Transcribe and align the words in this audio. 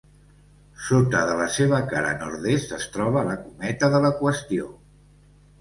Sota 0.85 1.19
de 1.31 1.35
la 1.41 1.45
seva 1.57 1.81
cara 1.93 2.15
nord-est 2.23 2.73
es 2.79 2.87
troba 2.97 3.27
la 3.29 3.39
Cometa 3.45 3.91
de 3.97 4.03
la 4.07 4.13
Qüestió. 4.23 4.73